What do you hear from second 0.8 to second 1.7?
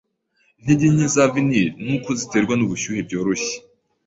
nke za vinyl